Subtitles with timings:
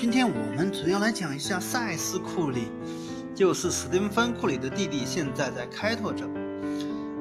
[0.00, 2.68] 今天我们主要来讲一下塞斯·库里，
[3.34, 6.24] 就是史蒂芬·库里的弟弟，现在在开拓者。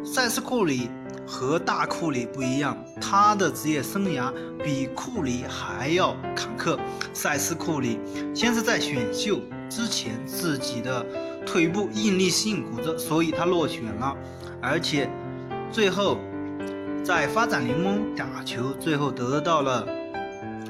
[0.06, 0.92] 塞斯·库里
[1.26, 4.32] 和大库里不一样，他的职业生涯
[4.64, 6.78] 比库里还要坎坷。
[7.14, 7.98] 塞斯·库里
[8.36, 11.04] 先是在选秀之前自己的
[11.48, 14.16] 腿部应力性骨折，所以他落选了，
[14.62, 15.10] 而且
[15.72, 16.20] 最后
[17.04, 19.84] 在发展联盟打球，最后得到了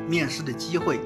[0.08, 1.02] 面试的机会。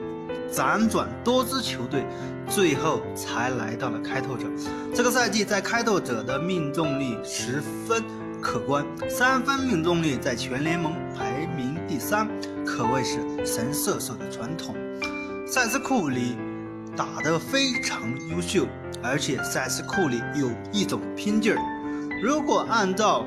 [0.52, 2.06] 辗转多支球队，
[2.48, 4.46] 最后才来到了开拓者。
[4.94, 8.04] 这个赛季在开拓者的命中率十分
[8.42, 12.28] 可观，三分命中率在全联盟排名第三，
[12.66, 14.76] 可谓是神射手的传统。
[15.48, 16.36] 塞斯库里
[16.96, 18.66] 打得非常优秀，
[19.02, 21.60] 而且塞斯库里有一种拼劲儿。
[22.22, 23.26] 如果按照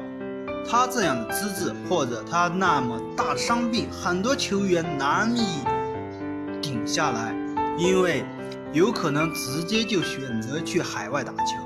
[0.70, 5.60] 他这样的资质，或者他那么大的伤病，很多球员难以。
[6.74, 7.32] 顶下来，
[7.78, 8.24] 因为
[8.72, 11.56] 有可能直接就选择去海外打球。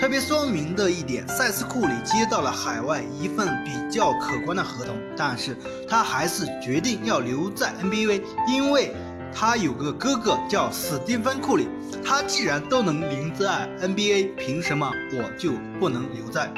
[0.00, 5.56] 特别说明的一点，塞斯库里接到了海外一份比较可观的合同，但是
[5.88, 8.94] 他还是决定要留在 NBA，因为
[9.34, 11.66] 他有个哥哥叫史蒂芬库里，
[12.04, 16.52] 他既然都能留在 NBA，凭什么我就不能留在？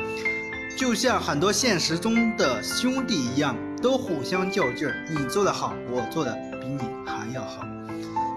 [0.77, 7.65] 就像很多现实中的兄弟一样，都互相较劲儿，你做得好，我做的比你还要好。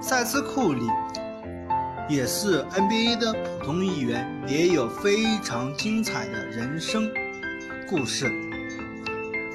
[0.02, 0.88] 塞斯库里
[2.10, 7.08] 也是 NBA 的普通一员，也有非常精彩的人生
[7.88, 8.26] 故事。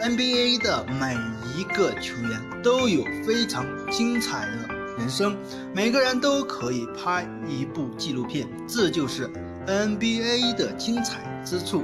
[0.00, 1.16] NBA 的每
[1.56, 5.36] 一个球员都有非常精彩的人生，
[5.74, 9.28] 每个人都可以拍一部纪录片，这就是
[9.66, 11.82] NBA 的精彩之处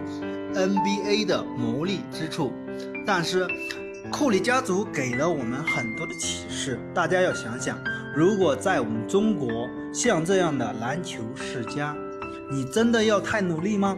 [0.54, 2.52] ，NBA 的魔力之处。
[3.04, 3.44] 但是，
[4.12, 7.76] 库里家族给了我们很多的启示，大家要想想。
[8.14, 11.96] 如果在我们中国像这样的篮球世家，
[12.50, 13.96] 你真的要太努力吗？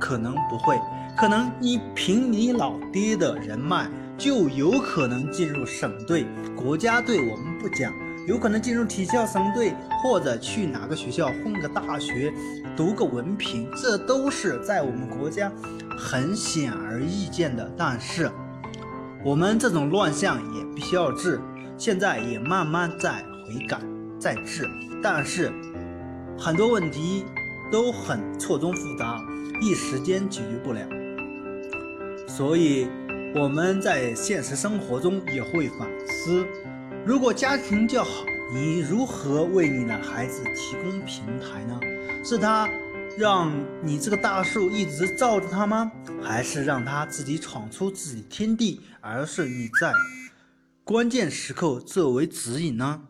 [0.00, 0.80] 可能不会，
[1.14, 6.24] 可能你凭你老爹的人脉就有可能进入省队、
[6.56, 7.18] 国家队。
[7.30, 7.92] 我们不讲，
[8.26, 12.32] 有可能进入体校省队，或者去哪个学校混个大学，
[12.74, 15.52] 读个文凭，这都是在我们国家
[15.98, 17.70] 很显而易见的。
[17.76, 18.30] 但是，
[19.22, 21.38] 我们这种乱象也必须要治。
[21.76, 23.80] 现在也慢慢在悔改，
[24.18, 24.68] 在治，
[25.02, 25.52] 但是
[26.38, 27.24] 很多问题
[27.70, 29.20] 都很错综复杂，
[29.60, 30.80] 一时间解决不了。
[32.28, 32.86] 所以
[33.34, 36.46] 我们在现实生活中也会反思：
[37.04, 41.80] 如果家庭较好，你如何为你的孩子提供平台呢？
[42.24, 42.68] 是他
[43.18, 43.52] 让
[43.82, 45.90] 你这个大树一直罩着他吗？
[46.22, 48.80] 还是让他自己闯出自己天地？
[49.00, 49.92] 而是你在。
[50.84, 53.02] 关键时刻作为指引呢？